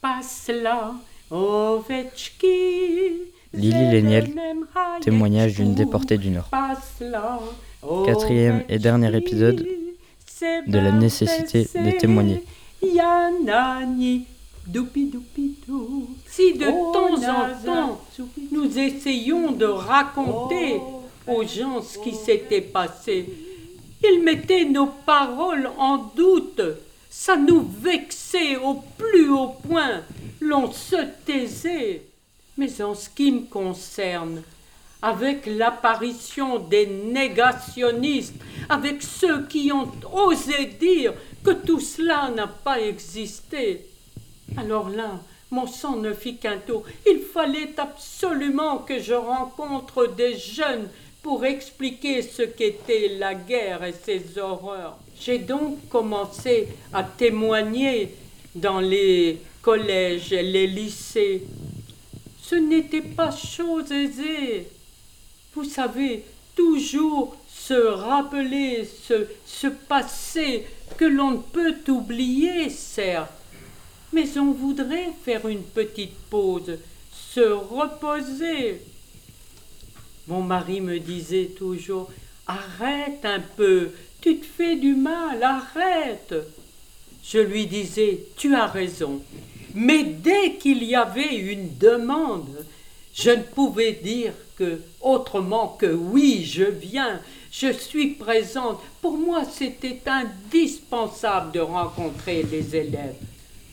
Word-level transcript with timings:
Passe 0.00 0.50
là, 0.62 0.94
Ovechki. 1.30 2.46
Lily 3.52 3.90
Léniel, 3.90 4.30
témoignage 5.02 5.56
d'une 5.56 5.74
déportée 5.74 6.16
du 6.16 6.30
Nord. 6.30 6.48
Quatrième 8.06 8.64
et 8.70 8.78
dernier 8.78 9.14
épisode 9.14 9.66
de 10.66 10.78
la 10.78 10.92
nécessité 10.92 11.68
de 11.74 11.98
témoigner. 11.98 12.42
Si 16.26 16.54
de 16.54 16.66
temps 16.92 17.14
en 17.28 17.64
temps 17.64 18.00
nous 18.52 18.78
essayons 18.78 19.52
de 19.52 19.66
raconter 19.66 20.80
aux 21.26 21.44
gens 21.44 21.82
ce 21.82 21.98
qui 21.98 22.14
s'était 22.14 22.62
passé, 22.62 23.28
ils 24.02 24.22
mettaient 24.22 24.64
nos 24.64 24.86
paroles 24.86 25.68
en 25.76 25.98
doute, 26.16 26.62
ça 27.10 27.36
nous 27.36 27.68
vexait 27.82 28.56
au 28.56 28.82
plus 28.96 29.28
haut 29.28 29.56
point, 29.68 30.02
l'on 30.40 30.72
se 30.72 30.96
taisait. 31.26 32.02
Mais 32.56 32.80
en 32.80 32.94
ce 32.94 33.10
qui 33.10 33.32
me 33.32 33.42
concerne, 33.42 34.42
avec 35.02 35.46
l'apparition 35.46 36.58
des 36.58 36.86
négationnistes, 36.86 38.36
avec 38.68 39.02
ceux 39.02 39.46
qui 39.46 39.72
ont 39.72 39.90
osé 40.12 40.66
dire 40.66 41.14
que 41.42 41.50
tout 41.50 41.80
cela 41.80 42.30
n'a 42.30 42.46
pas 42.46 42.80
existé, 42.80 43.86
alors 44.56 44.88
là, 44.88 45.20
mon 45.50 45.66
sang 45.66 45.96
ne 45.96 46.12
fit 46.12 46.36
qu'un 46.36 46.58
tour. 46.58 46.84
Il 47.08 47.20
fallait 47.20 47.74
absolument 47.76 48.78
que 48.78 49.00
je 49.00 49.14
rencontre 49.14 50.06
des 50.06 50.38
jeunes 50.38 50.88
pour 51.22 51.44
expliquer 51.44 52.22
ce 52.22 52.42
qu'était 52.42 53.16
la 53.18 53.34
guerre 53.34 53.84
et 53.84 53.92
ses 53.92 54.38
horreurs. 54.38 54.98
J'ai 55.20 55.38
donc 55.38 55.88
commencé 55.88 56.68
à 56.92 57.02
témoigner 57.04 58.14
dans 58.54 58.80
les 58.80 59.38
collèges 59.62 60.30
les 60.30 60.66
lycées 60.66 61.42
ce 62.50 62.56
n'était 62.56 63.02
pas 63.02 63.30
chose 63.30 63.92
aisée. 63.92 64.66
Vous 65.54 65.62
savez, 65.62 66.24
toujours 66.56 67.36
se 67.48 67.74
rappeler 67.74 68.88
ce, 69.06 69.28
ce 69.46 69.68
passé 69.68 70.66
que 70.96 71.04
l'on 71.04 71.38
peut 71.38 71.76
oublier, 71.86 72.68
certes, 72.68 73.30
mais 74.12 74.36
on 74.36 74.50
voudrait 74.50 75.12
faire 75.24 75.46
une 75.46 75.62
petite 75.62 76.16
pause, 76.28 76.76
se 77.12 77.52
reposer. 77.52 78.80
Mon 80.26 80.42
mari 80.42 80.80
me 80.80 80.98
disait 80.98 81.52
toujours 81.56 82.10
Arrête 82.48 83.24
un 83.24 83.38
peu, 83.38 83.92
tu 84.20 84.38
te 84.38 84.46
fais 84.46 84.76
du 84.76 84.94
mal, 84.94 85.42
arrête. 85.42 86.34
Je 87.24 87.38
lui 87.38 87.66
disais 87.66 88.20
Tu 88.36 88.54
as 88.54 88.66
raison, 88.66 89.20
mais 89.74 90.04
dès 90.04 90.54
qu'il 90.54 90.82
y 90.84 90.94
avait 90.94 91.36
une 91.36 91.76
demande, 91.78 92.64
je 93.14 93.30
ne 93.30 93.42
pouvais 93.42 93.92
dire 93.92 94.32
que 94.56 94.80
autrement 95.00 95.76
que 95.78 95.92
oui, 95.92 96.44
je 96.44 96.64
viens, 96.64 97.20
je 97.50 97.72
suis 97.72 98.08
présente. 98.08 98.80
Pour 99.02 99.16
moi, 99.16 99.44
c'était 99.44 100.00
indispensable 100.06 101.52
de 101.52 101.60
rencontrer 101.60 102.42
les 102.44 102.76
élèves 102.76 103.16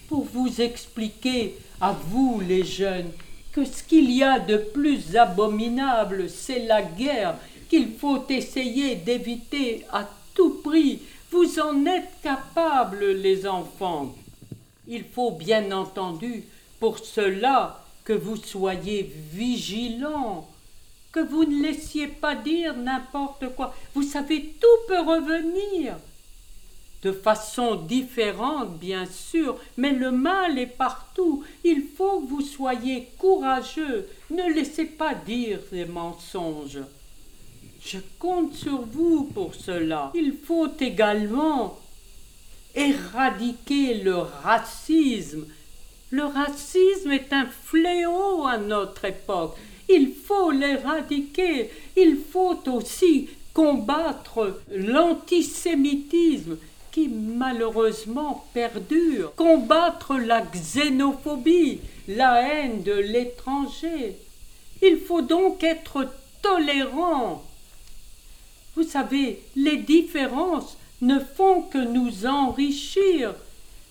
pour 0.07 0.23
vous 0.23 0.61
expliquer 0.61 1.55
à 1.81 1.91
vous, 1.91 2.41
les 2.47 2.63
jeunes, 2.63 3.11
que 3.51 3.65
ce 3.65 3.83
qu'il 3.83 4.11
y 4.11 4.23
a 4.23 4.39
de 4.39 4.57
plus 4.57 5.15
abominable, 5.15 6.29
c'est 6.29 6.65
la 6.65 6.81
guerre 6.81 7.35
qu'il 7.69 7.89
faut 7.99 8.23
essayer 8.29 8.95
d'éviter 8.95 9.85
à 9.91 10.07
tout 10.37 10.61
prix. 10.63 11.01
Vous 11.31 11.59
en 11.59 11.85
êtes 11.85 12.21
capables, 12.23 13.03
les 13.11 13.45
enfants. 13.45 14.15
Il 14.87 15.03
faut 15.03 15.31
bien 15.31 15.71
entendu 15.73 16.45
pour 16.79 16.99
cela 16.99 17.83
que 18.05 18.13
vous 18.13 18.37
soyez 18.37 19.11
vigilants, 19.33 20.47
que 21.11 21.19
vous 21.19 21.43
ne 21.43 21.61
laissiez 21.63 22.07
pas 22.07 22.35
dire 22.35 22.77
n'importe 22.77 23.49
quoi. 23.55 23.75
Vous 23.93 24.03
savez, 24.03 24.53
tout 24.61 24.87
peut 24.87 25.01
revenir. 25.01 25.97
De 27.01 27.11
façon 27.11 27.75
différente, 27.75 28.77
bien 28.77 29.05
sûr, 29.05 29.57
mais 29.75 29.91
le 29.91 30.11
mal 30.11 30.57
est 30.57 30.65
partout. 30.65 31.43
Il 31.63 31.83
faut 31.95 32.21
que 32.21 32.27
vous 32.27 32.41
soyez 32.41 33.09
courageux. 33.17 34.07
Ne 34.29 34.53
laissez 34.53 34.85
pas 34.85 35.13
dire 35.13 35.59
des 35.71 35.85
mensonges. 35.85 36.79
Je 37.83 37.99
compte 38.19 38.53
sur 38.53 38.81
vous 38.81 39.25
pour 39.33 39.55
cela. 39.55 40.11
Il 40.15 40.33
faut 40.43 40.69
également 40.79 41.79
éradiquer 42.75 43.95
le 43.95 44.15
racisme. 44.15 45.45
Le 46.09 46.23
racisme 46.23 47.11
est 47.11 47.33
un 47.33 47.45
fléau 47.45 48.45
à 48.45 48.57
notre 48.57 49.05
époque. 49.05 49.55
Il 49.89 50.13
faut 50.13 50.51
l'éradiquer. 50.51 51.69
Il 51.95 52.17
faut 52.31 52.59
aussi 52.67 53.29
combattre 53.53 54.61
l'antisémitisme 54.71 56.57
qui 56.91 57.07
malheureusement 57.09 58.45
perdure, 58.53 59.33
combattre 59.35 60.15
la 60.17 60.41
xénophobie, 60.41 61.79
la 62.07 62.41
haine 62.41 62.83
de 62.83 62.93
l'étranger. 62.93 64.15
Il 64.81 64.97
faut 64.97 65.21
donc 65.21 65.63
être 65.63 66.07
tolérant. 66.41 67.46
Vous 68.77 68.83
savez, 68.83 69.41
les 69.55 69.77
différences 69.77 70.77
ne 71.01 71.17
font 71.19 71.63
que 71.63 71.79
nous 71.79 72.27
enrichir. 72.27 73.33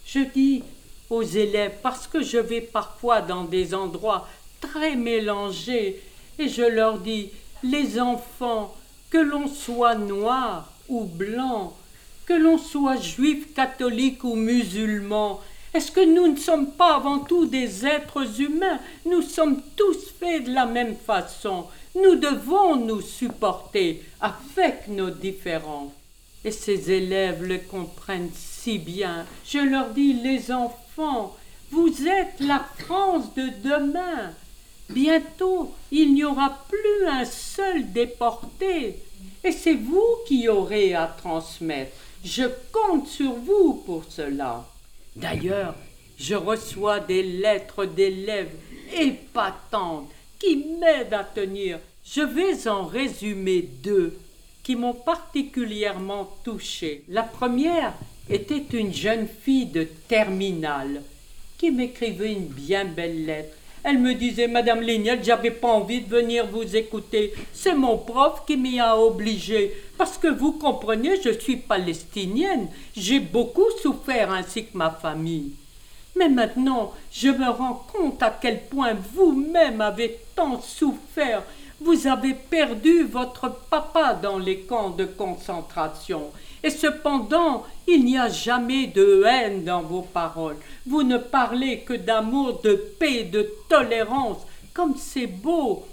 Je 0.07 0.21
dis 0.21 0.63
aux 1.11 1.25
élèves, 1.25 1.79
parce 1.83 2.07
que 2.07 2.23
je 2.23 2.39
vais 2.39 2.61
parfois 2.61 3.21
dans 3.21 3.43
des 3.43 3.75
endroits 3.75 4.29
très 4.61 4.95
mélangés, 4.95 6.01
et 6.39 6.49
je 6.49 6.63
leur 6.63 6.99
dis, 6.99 7.31
les 7.65 7.99
enfants, 7.99 8.77
que 9.11 9.19
l'on 9.19 9.49
soit 9.49 9.97
noir 9.97 10.71
ou 10.89 11.03
blanc, 11.03 11.77
que 12.25 12.35
l'on 12.35 12.57
soit 12.57 13.01
juif, 13.01 13.55
catholique 13.55 14.23
ou 14.23 14.37
musulman, 14.37 15.41
est-ce 15.75 15.91
que 15.91 16.05
nous 16.05 16.29
ne 16.29 16.39
sommes 16.39 16.71
pas 16.71 16.95
avant 16.95 17.19
tout 17.19 17.45
des 17.45 17.85
êtres 17.85 18.41
humains? 18.41 18.79
Nous 19.05 19.23
sommes 19.23 19.61
tous 19.75 20.11
faits 20.21 20.45
de 20.45 20.53
la 20.53 20.65
même 20.65 20.95
façon. 20.95 21.67
Nous 22.03 22.17
devons 22.17 22.77
nous 22.77 23.01
supporter 23.01 24.03
avec 24.21 24.89
nos 24.89 25.11
différences 25.11 25.93
et 26.45 26.53
ces 26.53 26.93
élèves 26.93 27.43
le 27.43 27.59
comprennent 27.59 28.31
si 28.35 28.79
bien. 28.79 29.27
Je 29.45 29.59
leur 29.59 29.91
dis, 29.91 30.13
les 30.13 30.53
enfants, 30.53 31.37
vous 31.73 32.07
êtes 32.07 32.39
la 32.39 32.65
France 32.79 33.35
de 33.35 33.49
demain. 33.65 34.33
Bientôt, 34.91 35.75
il 35.91 36.15
n'y 36.15 36.23
aura 36.23 36.59
plus 36.69 37.09
un 37.09 37.25
seul 37.25 37.91
déporté, 37.93 39.03
et 39.43 39.51
c'est 39.51 39.75
vous 39.75 40.07
qui 40.29 40.49
aurez 40.49 40.95
à 40.95 41.07
transmettre. 41.07 41.91
Je 42.25 42.45
compte 42.73 43.09
sur 43.09 43.33
vous 43.33 43.83
pour 43.85 44.05
cela. 44.09 44.65
D'ailleurs, 45.17 45.75
je 46.19 46.37
reçois 46.37 47.01
des 47.01 47.23
lettres 47.23 47.87
d'élèves 47.87 48.55
épatantes 48.97 50.11
qui 50.39 50.57
m'aident 50.79 51.15
à 51.15 51.25
tenir. 51.25 51.79
Je 52.05 52.23
vais 52.23 52.69
en 52.69 52.87
résumer 52.87 53.63
deux 53.83 54.19
qui 54.63 54.77
m'ont 54.77 54.95
particulièrement 54.95 56.37
touché. 56.45 57.05
La 57.09 57.23
première 57.23 57.95
était 58.29 58.65
une 58.73 58.93
jeune 58.93 59.29
fille 59.29 59.67
de 59.67 59.85
terminale 60.09 61.03
qui 61.59 61.71
m'écrivait 61.71 62.33
une 62.33 62.47
bien 62.47 62.85
belle 62.85 63.27
lettre. 63.27 63.57
Elle 63.85 63.99
me 63.99 64.15
disait, 64.15 64.49
Madame 64.49 64.83
Lignette, 64.83 65.25
j'avais 65.25 65.53
pas 65.53 65.69
envie 65.69 66.01
de 66.01 66.09
venir 66.09 66.47
vous 66.47 66.75
écouter. 66.75 67.33
C'est 67.53 67.75
mon 67.75 67.97
prof 67.99 68.43
qui 68.45 68.57
m'y 68.57 68.81
a 68.81 68.99
obligé. 68.99 69.73
Parce 69.97 70.19
que 70.19 70.27
vous 70.27 70.53
comprenez, 70.53 71.23
je 71.23 71.31
suis 71.31 71.57
palestinienne. 71.57 72.67
J'ai 72.97 73.21
beaucoup 73.21 73.71
souffert 73.81 74.33
ainsi 74.33 74.65
que 74.65 74.77
ma 74.77 74.91
famille. 74.91 75.53
Mais 76.17 76.29
maintenant, 76.29 76.93
je 77.13 77.29
me 77.29 77.49
rends 77.49 77.85
compte 77.93 78.23
à 78.23 78.31
quel 78.31 78.63
point 78.65 78.95
vous-même 79.15 79.81
avez 79.81 80.19
tant 80.35 80.61
souffert 80.61 81.43
vous 81.81 82.07
avez 82.07 82.33
perdu 82.35 83.05
votre 83.05 83.51
papa 83.69 84.15
dans 84.15 84.39
les 84.39 84.61
camps 84.61 84.91
de 84.91 85.05
concentration. 85.05 86.31
Et 86.63 86.71
cependant, 86.71 87.65
il 87.87 88.05
n'y 88.05 88.17
a 88.17 88.29
jamais 88.29 88.87
de 88.87 89.25
haine 89.27 89.65
dans 89.65 89.83
vos 89.83 90.03
paroles. 90.03 90.57
Vous 90.87 91.03
ne 91.03 91.19
parlez 91.19 91.81
que 91.81 91.93
d'amour, 91.93 92.61
de 92.63 92.75
paix, 92.99 93.25
de 93.25 93.51
tolérance. 93.69 94.39
Comme 94.73 94.97
c'est 94.97 95.27
beau. 95.27 95.87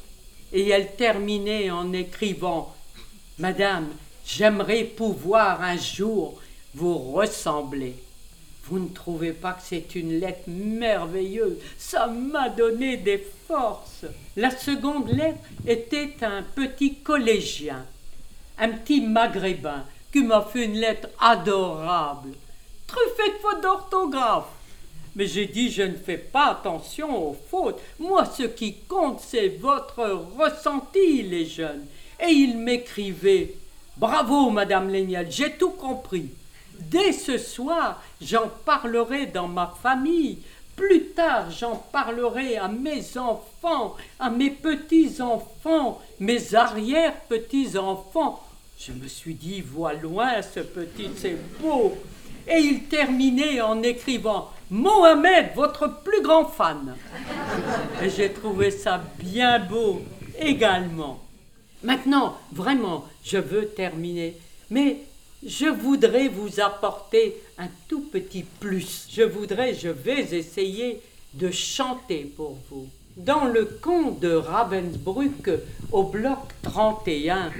Et 0.53 0.69
elle 0.69 0.95
terminait 0.95 1.69
en 1.69 1.91
écrivant 1.93 2.73
Madame, 3.39 3.87
j'aimerais 4.25 4.83
pouvoir 4.83 5.61
un 5.61 5.77
jour 5.77 6.39
vous 6.75 6.97
ressembler. 6.97 7.95
Vous 8.65 8.79
ne 8.79 8.87
trouvez 8.87 9.33
pas 9.33 9.53
que 9.53 9.61
c'est 9.63 9.93
une 9.95 10.19
lettre 10.19 10.47
merveilleuse? 10.47 11.57
Ça 11.77 12.07
m'a 12.07 12.47
donné 12.47 12.95
des 12.95 13.17
forces. 13.47 14.05
La 14.37 14.51
seconde 14.51 15.09
lettre 15.09 15.39
était 15.67 16.15
un 16.21 16.43
petit 16.43 16.95
collégien, 16.95 17.85
un 18.57 18.69
petit 18.69 19.01
maghrébin, 19.01 19.83
qui 20.13 20.23
m'a 20.23 20.41
fait 20.41 20.65
une 20.65 20.75
lettre 20.75 21.09
adorable, 21.19 22.29
truffée 22.87 23.31
de 23.33 23.39
fautes 23.41 23.61
d'orthographe. 23.61 24.47
Mais 25.15 25.27
j'ai 25.27 25.45
dit, 25.45 25.69
je 25.69 25.83
ne 25.83 25.95
fais 25.95 26.17
pas 26.17 26.51
attention 26.51 27.29
aux 27.29 27.37
fautes. 27.49 27.79
Moi, 27.99 28.25
ce 28.25 28.43
qui 28.43 28.75
compte, 28.87 29.19
c'est 29.19 29.49
votre 29.49 30.25
ressenti, 30.39 31.21
les 31.21 31.45
jeunes. 31.45 31.85
Et 32.25 32.31
il 32.31 32.57
m'écrivait, 32.57 33.55
bravo, 33.97 34.49
Madame 34.49 34.89
Léniel, 34.89 35.29
j'ai 35.29 35.51
tout 35.51 35.71
compris. 35.71 36.29
Dès 36.79 37.11
ce 37.11 37.37
soir, 37.37 38.01
j'en 38.21 38.49
parlerai 38.65 39.27
dans 39.27 39.47
ma 39.47 39.73
famille. 39.81 40.39
Plus 40.75 41.09
tard, 41.09 41.51
j'en 41.51 41.75
parlerai 41.75 42.57
à 42.57 42.67
mes 42.67 43.17
enfants, 43.17 43.95
à 44.19 44.29
mes 44.29 44.49
petits-enfants, 44.49 46.01
mes 46.19 46.55
arrière-petits-enfants. 46.55 48.43
Je 48.79 48.91
me 48.91 49.07
suis 49.07 49.35
dit, 49.35 49.61
vois 49.61 49.93
loin 49.93 50.41
ce 50.41 50.61
petit, 50.61 51.09
c'est 51.15 51.37
beau. 51.61 51.93
Et 52.47 52.57
il 52.57 52.83
terminait 52.85 53.61
en 53.61 53.81
écrivant 53.83 54.49
Mohamed, 54.69 55.51
votre 55.55 56.01
plus 56.03 56.21
grand 56.21 56.45
fan. 56.45 56.95
Et 58.01 58.09
j'ai 58.09 58.33
trouvé 58.33 58.71
ça 58.71 59.01
bien 59.19 59.59
beau 59.59 60.01
également. 60.39 61.19
Maintenant, 61.83 62.37
vraiment, 62.51 63.05
je 63.23 63.37
veux 63.37 63.67
terminer. 63.67 64.35
Mais 64.69 64.97
je 65.45 65.65
voudrais 65.65 66.27
vous 66.27 66.59
apporter 66.59 67.35
un 67.57 67.67
tout 67.87 68.01
petit 68.01 68.43
plus. 68.43 69.07
Je 69.11 69.23
voudrais, 69.23 69.73
je 69.73 69.89
vais 69.89 70.21
essayer 70.35 71.01
de 71.33 71.51
chanter 71.51 72.31
pour 72.35 72.57
vous. 72.69 72.87
Dans 73.17 73.45
le 73.45 73.65
conte 73.65 74.19
de 74.19 74.33
Ravensbrück 74.33 75.49
au 75.91 76.03
bloc 76.03 76.39
31, 76.63 77.51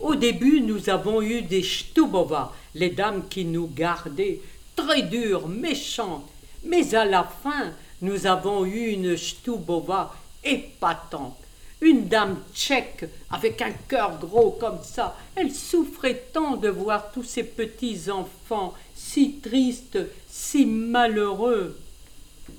au 0.00 0.14
début, 0.14 0.60
nous 0.60 0.90
avons 0.90 1.22
eu 1.22 1.42
des 1.42 1.62
Stubova, 1.62 2.52
les 2.74 2.90
dames 2.90 3.28
qui 3.28 3.44
nous 3.44 3.68
gardaient, 3.68 4.40
très 4.74 5.02
dures, 5.02 5.48
méchantes. 5.48 6.28
Mais 6.64 6.94
à 6.94 7.04
la 7.04 7.24
fin, 7.24 7.72
nous 8.02 8.26
avons 8.26 8.64
eu 8.64 8.88
une 8.88 9.16
Stubova 9.16 10.14
épatante. 10.42 11.45
Une 11.82 12.08
dame 12.08 12.42
tchèque 12.54 13.04
avec 13.30 13.60
un 13.60 13.72
cœur 13.72 14.18
gros 14.18 14.52
comme 14.52 14.82
ça, 14.82 15.16
elle 15.34 15.52
souffrait 15.52 16.24
tant 16.32 16.56
de 16.56 16.68
voir 16.68 17.12
tous 17.12 17.22
ces 17.22 17.44
petits 17.44 18.10
enfants 18.10 18.72
si 18.94 19.34
tristes, 19.40 19.98
si 20.28 20.64
malheureux. 20.64 21.78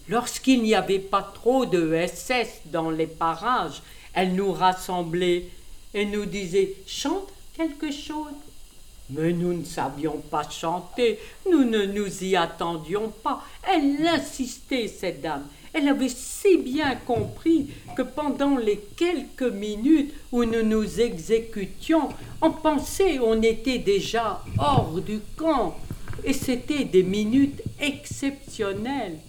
Lorsqu'il 0.07 0.61
n'y 0.61 0.75
avait 0.75 0.99
pas 0.99 1.23
trop 1.33 1.65
de 1.65 2.05
SS 2.05 2.61
dans 2.65 2.91
les 2.91 3.07
parages, 3.07 3.81
elle 4.13 4.35
nous 4.35 4.51
rassemblait 4.51 5.49
et 5.93 6.05
nous 6.05 6.25
disait 6.25 6.75
Chante 6.85 7.29
quelque 7.55 7.91
chose. 7.91 8.33
Mais 9.09 9.31
nous 9.31 9.53
ne 9.53 9.63
savions 9.63 10.17
pas 10.29 10.49
chanter, 10.49 11.19
nous 11.49 11.63
ne 11.63 11.85
nous 11.85 12.23
y 12.23 12.35
attendions 12.35 13.13
pas. 13.23 13.43
Elle 13.63 14.05
insistait, 14.05 14.87
cette 14.87 15.21
dame. 15.21 15.45
Elle 15.73 15.87
avait 15.87 16.09
si 16.09 16.57
bien 16.57 16.95
compris 16.95 17.67
que 17.95 18.01
pendant 18.01 18.57
les 18.57 18.79
quelques 18.95 19.53
minutes 19.53 20.13
où 20.31 20.43
nous 20.43 20.63
nous 20.63 20.99
exécutions, 20.99 22.09
on 22.41 22.51
pensait 22.51 23.19
on 23.19 23.41
était 23.41 23.77
déjà 23.77 24.43
hors 24.57 24.99
du 24.99 25.19
camp. 25.35 25.77
Et 26.23 26.33
c'était 26.33 26.83
des 26.83 27.03
minutes 27.03 27.61
exceptionnelles. 27.79 29.19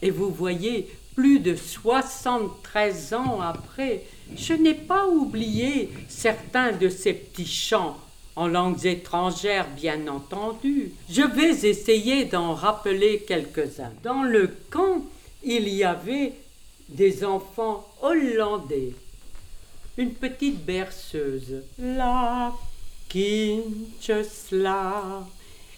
Et 0.00 0.10
vous 0.10 0.30
voyez, 0.30 0.88
plus 1.14 1.38
de 1.38 1.54
73 1.54 3.14
ans 3.14 3.40
après, 3.40 4.04
je 4.34 4.54
n'ai 4.54 4.74
pas 4.74 5.06
oublié 5.06 5.90
certains 6.08 6.72
de 6.72 6.88
ces 6.88 7.12
petits 7.12 7.46
chants, 7.46 7.98
en 8.36 8.46
langues 8.46 8.86
étrangères 8.86 9.68
bien 9.68 10.06
entendu. 10.08 10.92
Je 11.10 11.22
vais 11.22 11.68
essayer 11.68 12.24
d'en 12.24 12.54
rappeler 12.54 13.24
quelques-uns. 13.26 13.92
Dans 14.02 14.22
le 14.22 14.50
camp, 14.70 15.02
il 15.42 15.68
y 15.68 15.84
avait 15.84 16.32
des 16.88 17.24
enfants 17.24 17.86
hollandais, 18.00 18.92
une 19.96 20.14
petite 20.14 20.64
berceuse. 20.64 21.62
La 21.78 22.52
kindjes 23.12 24.50
la, 24.52 25.26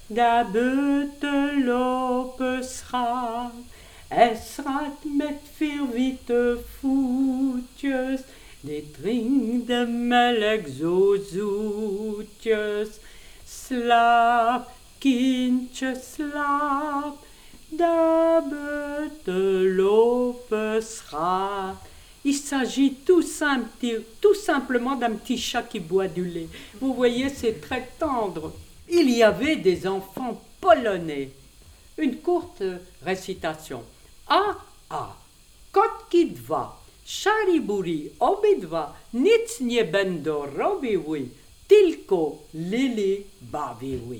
da 0.09 0.45
sera, 2.63 3.51
es 4.09 4.61
raad 4.65 5.05
met 5.05 5.41
vier 5.59 5.83
witte 5.93 6.33
de 8.65 8.73
il 22.27 22.35
s'agit 22.35 22.95
tout, 22.95 23.23
tout 24.21 24.35
simplement 24.35 24.97
d'un 24.97 25.13
petit 25.13 25.37
chat 25.37 25.63
qui 25.63 25.79
boit 25.79 26.09
du 26.09 26.25
lait. 26.25 26.49
Vous 26.81 26.95
voyez, 26.95 27.29
c'est 27.29 27.61
très 27.61 27.87
tendre. 27.99 28.53
Il 28.89 29.11
y 29.11 29.23
avait 29.23 29.57
des 29.57 29.87
enfants 29.87 30.41
polonais. 30.61 31.31
Une 31.99 32.17
courte 32.17 32.63
récitation. 33.05 33.83
Ah, 34.27 34.57
ah, 34.89 35.15
kotkidva, 35.71 36.81
shariburi, 37.05 38.11
obidva, 38.21 38.95
nic 39.15 39.61
nie 39.61 39.85
będą 39.85 40.47
robiły, 40.47 41.29
tylko 41.69 42.37
lili 42.55 43.25
bawiły. 43.41 44.19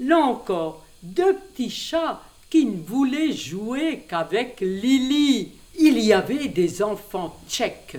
Là 0.00 0.18
encore, 0.18 0.82
deux 1.02 1.34
petits 1.34 1.70
chats 1.70 2.20
qui 2.50 2.66
ne 2.66 2.82
voulait 2.82 3.32
jouer 3.32 4.02
qu'avec 4.08 4.60
Lily. 4.60 5.52
Il 5.78 5.98
y 5.98 6.12
avait 6.12 6.48
des 6.48 6.82
enfants 6.82 7.36
tchèques, 7.48 7.98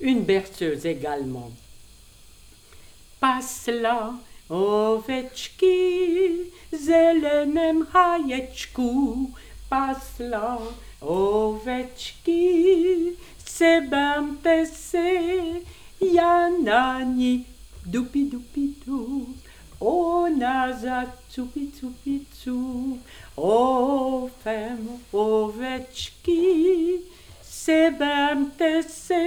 une 0.00 0.22
berceuse 0.22 0.86
également. 0.86 1.50
Pasla, 3.20 4.14
ovečky, 4.48 5.76
zelenem 6.72 7.86
haječku, 7.92 9.30
pasla, 9.68 10.58
ovečky, 11.02 12.42
sebamte 13.60 14.64
se, 14.64 15.60
janani, 16.00 17.44
dupi 17.84 18.24
dupi 18.24 18.74
du, 18.86 19.26
ona 19.80 20.72
za 20.72 21.04
cupi 21.34 21.70
cupi 21.76 22.24
cup, 22.40 22.98
O 23.36 24.30
femme, 24.44 24.98
ovečki, 25.12 27.00
sebemtese. 27.42 29.24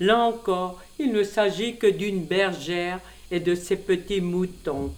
Là 0.00 0.18
encore, 0.24 0.80
il 0.98 1.12
ne 1.12 1.22
s'agit 1.22 1.76
que 1.76 1.86
d'une 1.86 2.24
bergère 2.24 3.00
et 3.30 3.40
de 3.40 3.54
ses 3.54 3.76
petits 3.76 4.20
moutons. 4.20 4.92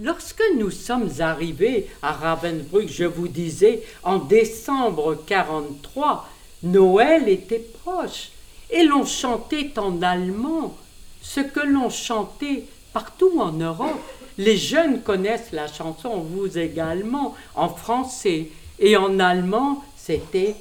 Lorsque 0.00 0.42
nous 0.56 0.70
sommes 0.70 1.10
arrivés 1.18 1.88
à 2.02 2.12
Ravensbrück, 2.12 2.88
je 2.88 3.04
vous 3.04 3.28
disais, 3.28 3.82
en 4.02 4.18
décembre 4.18 5.16
43, 5.26 6.28
Noël 6.62 7.28
était 7.28 7.64
proche 7.82 8.30
et 8.70 8.82
l'on 8.82 9.04
chantait 9.04 9.78
en 9.78 10.02
allemand 10.02 10.76
ce 11.22 11.40
que 11.40 11.60
l'on 11.60 11.90
chantait 11.90 12.64
partout 12.92 13.40
en 13.40 13.52
Europe. 13.52 14.00
Les 14.36 14.56
jeunes 14.56 15.02
connaissent 15.02 15.52
la 15.52 15.66
chanson, 15.66 16.18
vous 16.18 16.58
également, 16.58 17.34
en 17.54 17.68
français. 17.68 18.48
Et 18.78 18.96
en 18.96 19.18
allemand, 19.18 19.82
c'était 19.96 20.54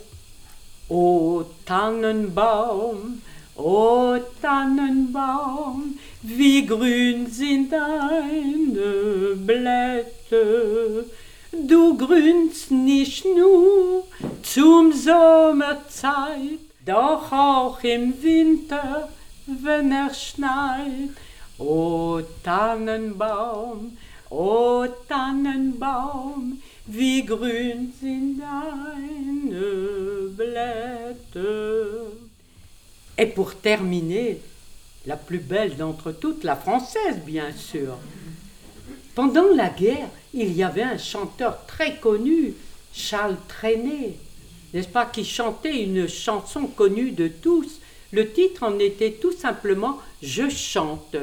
O 0.90 1.44
Tannenbaum, 1.66 3.18
O 3.58 4.16
Tannenbaum, 4.42 5.96
wie 6.24 6.66
grün 6.66 7.28
sind 7.28 7.70
deine 7.70 9.36
Blätter? 9.36 11.06
Du 11.52 11.98
grünst 11.98 12.72
nicht 12.72 13.26
nur 13.26 14.04
zum 14.44 14.92
Sommerzeit, 14.92 16.60
doch 16.86 17.32
auch 17.32 17.82
im 17.84 18.22
Winter, 18.22 19.10
wenn 19.46 19.92
er 19.92 20.14
schneit. 20.14 21.10
O 21.58 22.20
Tannenbaum, 22.44 23.98
o 24.30 24.86
Tannenbaum, 25.08 26.62
wie 26.86 27.26
grün 27.26 27.94
sind 28.00 28.40
deine 28.40 30.30
Blätter. 30.36 32.12
Et 33.18 33.34
pour 33.34 33.54
terminer, 33.60 34.36
la 35.06 35.16
plus 35.16 35.40
belle 35.40 35.76
d'entre 35.76 36.12
toutes, 36.12 36.44
la 36.44 36.56
française 36.56 37.20
bien 37.26 37.52
sûr. 37.54 37.98
Pendant 39.16 39.50
la 39.56 39.70
guerre, 39.70 40.10
il 40.38 40.54
y 40.54 40.64
avait 40.64 40.84
un 40.84 40.98
chanteur 40.98 41.66
très 41.66 41.98
connu, 41.98 42.54
Charles 42.94 43.38
Trenet, 43.48 44.16
n'est-ce 44.74 44.88
pas, 44.88 45.06
qui 45.06 45.26
chantait 45.26 45.84
une 45.84 46.08
chanson 46.08 46.68
connue 46.68 47.12
de 47.12 47.28
tous. 47.28 47.80
Le 48.12 48.32
titre 48.32 48.64
en 48.64 48.80
était 48.80 49.14
tout 49.14 49.34
simplement 49.34 50.00
Je 50.22 50.50
chante 50.50 51.16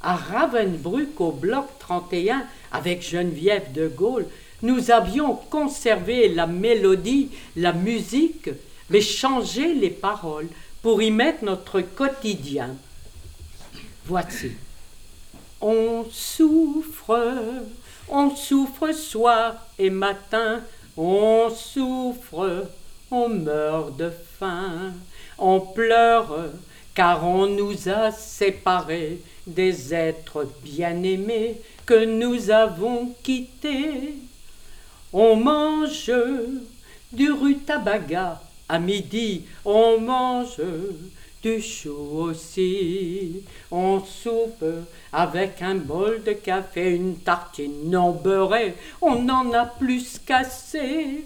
à 0.00 0.16
Ravensbrück 0.16 1.20
au 1.20 1.32
bloc 1.32 1.66
31 1.80 2.44
avec 2.72 3.02
Geneviève 3.02 3.72
de 3.72 3.88
Gaulle, 3.88 4.26
nous 4.62 4.90
avions 4.90 5.34
conservé 5.34 6.28
la 6.28 6.46
mélodie, 6.46 7.30
la 7.56 7.72
musique, 7.72 8.50
mais 8.90 9.00
changé 9.00 9.74
les 9.74 9.90
paroles 9.90 10.48
pour 10.82 11.02
y 11.02 11.10
mettre 11.10 11.44
notre 11.44 11.80
quotidien. 11.80 12.74
Voici. 14.06 14.52
On 15.60 16.04
souffre, 16.10 17.20
on 18.10 18.34
souffre 18.34 18.92
soir 18.92 19.54
et 19.78 19.90
matin, 19.90 20.62
on 20.96 21.50
souffre, 21.50 22.66
on 23.10 23.28
meurt 23.28 23.96
de 23.96 24.10
faim, 24.38 24.92
on 25.38 25.60
pleure 25.60 26.50
car 26.94 27.24
on 27.24 27.46
nous 27.46 27.88
a 27.88 28.10
séparés 28.10 29.20
des 29.46 29.94
êtres 29.94 30.46
bien-aimés 30.62 31.60
que 31.86 32.04
nous 32.04 32.50
avons 32.50 33.14
quittés. 33.22 34.14
On 35.12 35.36
mange 35.36 36.10
du 37.12 37.30
rutabaga 37.30 38.42
à 38.68 38.78
midi, 38.78 39.44
on 39.64 40.00
mange 40.00 40.60
du 41.48 41.62
chou 41.62 42.28
aussi. 42.28 43.42
On 43.70 44.00
soupe 44.00 44.64
avec 45.12 45.62
un 45.62 45.76
bol 45.76 46.22
de 46.22 46.32
café, 46.32 46.90
une 46.94 47.16
tartine 47.16 47.90
non 47.90 48.12
beurrée, 48.12 48.74
on 49.00 49.28
en 49.28 49.52
a 49.52 49.64
plus 49.64 50.20
qu'assez. 50.24 51.24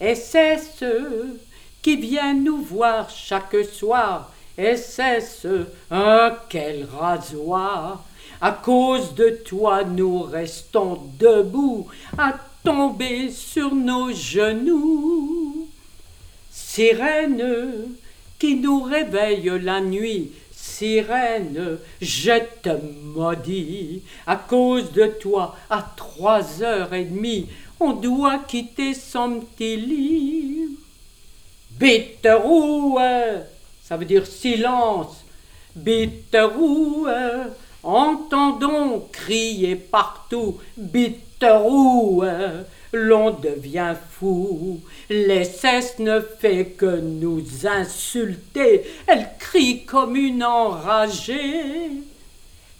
Et 0.00 0.14
c'est 0.14 0.58
ceux 0.58 1.40
qui 1.82 1.96
viennent 1.96 2.44
nous 2.44 2.62
voir 2.62 3.08
chaque 3.10 3.64
soir, 3.72 4.32
et 4.56 4.76
c'est 4.76 5.20
ce 5.20 5.66
un 5.90 6.36
quel 6.48 6.84
rasoir. 6.84 8.04
À 8.40 8.52
cause 8.52 9.14
de 9.14 9.30
toi, 9.30 9.82
nous 9.84 10.22
restons 10.22 11.00
debout, 11.18 11.88
à 12.16 12.34
tomber 12.64 13.30
sur 13.30 13.74
nos 13.74 14.12
genoux. 14.12 15.68
Sirène 16.50 17.96
qui 18.38 18.56
nous 18.56 18.82
réveille 18.82 19.50
la 19.62 19.80
nuit, 19.80 20.32
sirène, 20.52 21.78
je 22.00 22.38
te 22.62 22.70
maudis. 23.14 24.02
À 24.26 24.36
cause 24.36 24.92
de 24.92 25.06
toi, 25.06 25.56
à 25.68 25.84
trois 25.96 26.62
heures 26.62 26.94
et 26.94 27.04
demie, 27.04 27.46
on 27.80 27.92
doit 27.92 28.40
quitter 28.46 28.94
son 28.94 29.40
petit 29.40 29.76
lit. 29.76 30.78
Bitterou, 31.70 32.98
ça 33.82 33.96
veut 33.96 34.04
dire 34.04 34.26
silence. 34.26 35.24
Bitterou, 35.74 37.06
entendons 37.82 39.08
crier 39.12 39.76
partout. 39.76 40.58
Bitterou, 40.76 42.24
l'on 42.92 43.30
devient 43.30 43.94
fou. 44.12 44.80
L'essesse 45.10 45.98
ne 45.98 46.20
fait 46.20 46.66
que 46.76 47.00
nous 47.00 47.42
insulter. 47.66 48.84
Elle 49.06 49.28
crie 49.38 49.84
comme 49.84 50.16
une 50.16 50.44
enragée. 50.44 51.90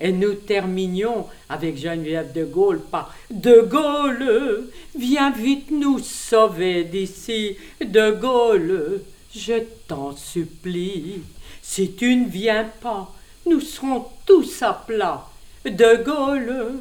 Et 0.00 0.12
nous 0.12 0.34
terminions 0.34 1.26
avec 1.48 1.76
Geneviève 1.76 2.32
de 2.32 2.44
Gaulle 2.44 2.80
par 2.80 3.14
De 3.30 3.62
Gaulle, 3.62 4.68
viens 4.96 5.32
vite 5.32 5.72
nous 5.72 5.98
sauver 5.98 6.84
d'ici. 6.84 7.56
De 7.84 8.12
Gaulle, 8.12 9.00
je 9.34 9.54
t'en 9.88 10.14
supplie. 10.16 11.22
Si 11.60 11.92
tu 11.92 12.14
ne 12.14 12.28
viens 12.28 12.70
pas, 12.80 13.12
nous 13.46 13.60
serons 13.60 14.06
tous 14.24 14.62
à 14.62 14.72
plat. 14.86 15.28
De 15.64 16.04
Gaulle, 16.04 16.74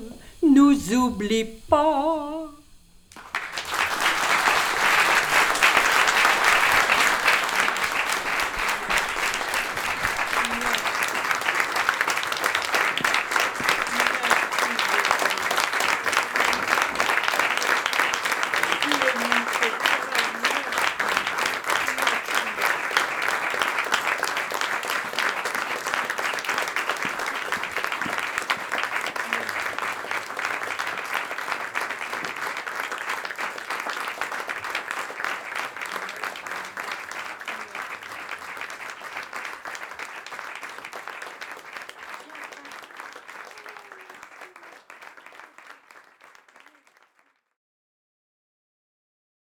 nous 0.44 0.94
oublie 0.94 1.48
pas. 1.68 2.47